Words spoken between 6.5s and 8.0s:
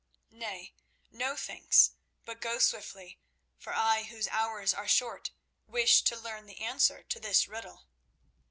answer to this riddle."